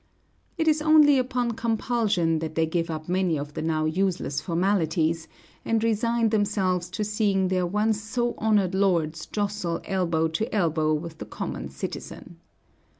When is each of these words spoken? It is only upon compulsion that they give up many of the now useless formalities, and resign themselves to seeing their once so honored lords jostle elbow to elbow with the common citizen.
It 0.57 0.67
is 0.67 0.81
only 0.81 1.19
upon 1.19 1.51
compulsion 1.51 2.39
that 2.39 2.55
they 2.55 2.65
give 2.65 2.89
up 2.89 3.07
many 3.07 3.37
of 3.37 3.53
the 3.53 3.61
now 3.61 3.85
useless 3.85 4.41
formalities, 4.41 5.27
and 5.63 5.83
resign 5.83 6.29
themselves 6.29 6.89
to 6.89 7.03
seeing 7.03 7.49
their 7.49 7.67
once 7.67 8.01
so 8.01 8.33
honored 8.39 8.73
lords 8.73 9.27
jostle 9.27 9.79
elbow 9.85 10.27
to 10.29 10.51
elbow 10.55 10.91
with 10.95 11.19
the 11.19 11.25
common 11.25 11.69
citizen. 11.69 12.37